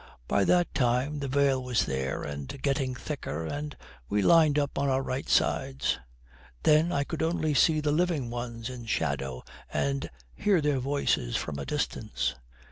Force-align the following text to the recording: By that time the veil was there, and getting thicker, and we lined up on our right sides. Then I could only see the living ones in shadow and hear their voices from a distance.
By 0.27 0.45
that 0.45 0.73
time 0.73 1.19
the 1.19 1.27
veil 1.27 1.63
was 1.63 1.85
there, 1.85 2.23
and 2.23 2.59
getting 2.63 2.95
thicker, 2.95 3.45
and 3.45 3.77
we 4.09 4.23
lined 4.23 4.57
up 4.57 4.79
on 4.79 4.89
our 4.89 5.03
right 5.03 5.29
sides. 5.29 5.99
Then 6.63 6.91
I 6.91 7.03
could 7.03 7.21
only 7.21 7.53
see 7.53 7.81
the 7.81 7.91
living 7.91 8.31
ones 8.31 8.67
in 8.67 8.87
shadow 8.87 9.43
and 9.71 10.09
hear 10.33 10.59
their 10.59 10.79
voices 10.79 11.37
from 11.37 11.59
a 11.59 11.67
distance. 11.67 12.33